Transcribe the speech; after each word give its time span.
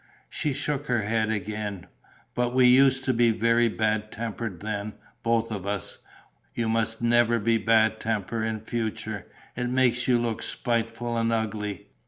She 0.31 0.53
shook 0.53 0.87
her 0.87 1.03
head 1.03 1.29
again. 1.29 1.85
"But 2.33 2.55
we 2.55 2.65
used 2.65 3.03
to 3.03 3.13
be 3.13 3.29
very 3.29 3.69
bad 3.69 4.11
tempered 4.11 4.61
then, 4.61 4.93
both 5.21 5.51
of 5.51 5.67
us. 5.67 5.99
You 6.55 6.67
must 6.69 7.03
never 7.03 7.37
be 7.37 7.59
bad 7.59 7.99
tempered 7.99 8.45
in 8.47 8.61
future. 8.61 9.27
It 9.55 9.69
makes 9.69 10.07
you 10.07 10.17
look 10.19 10.41
spiteful 10.41 11.15
and 11.17 11.31
ugly. 11.31 11.85